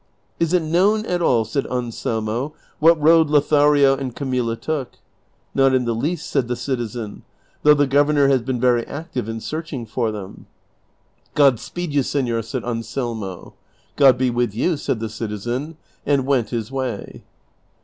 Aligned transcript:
'"*' 0.29 0.39
Is 0.39 0.51
it 0.51 0.63
known 0.63 1.05
at 1.05 1.21
all," 1.21 1.45
said 1.45 1.67
Anselmo, 1.67 2.55
"what 2.79 2.99
road 2.99 3.29
Lothario 3.29 3.95
and 3.95 4.15
Camilla 4.15 4.55
took?"'• 4.57 4.93
Not 5.53 5.75
in 5.75 5.85
the 5.85 5.93
least," 5.93 6.27
said 6.27 6.47
the 6.47 6.55
citizen," 6.55 7.21
though 7.61 7.75
the 7.75 7.85
governor 7.85 8.27
has 8.27 8.41
been 8.41 8.59
veiy 8.59 8.83
active 8.87 9.29
in 9.29 9.39
searching 9.39 9.85
for 9.85 10.11
them." 10.11 10.47
"God 11.35 11.59
speed 11.59 11.93
you, 11.93 12.01
senor," 12.01 12.41
said 12.41 12.65
Anselmo." 12.65 13.53
God 13.95 14.17
be 14.17 14.31
with 14.31 14.55
you," 14.55 14.75
said 14.75 14.99
the 14.99 15.07
citizen, 15.07 15.77
and 16.03 16.25
went 16.25 16.49
his 16.49 16.71
way. 16.71 17.21